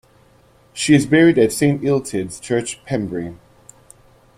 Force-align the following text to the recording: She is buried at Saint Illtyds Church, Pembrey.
She 0.73 0.95
is 0.95 1.05
buried 1.05 1.37
at 1.37 1.51
Saint 1.51 1.83
Illtyds 1.83 2.41
Church, 2.41 2.83
Pembrey. 2.85 3.35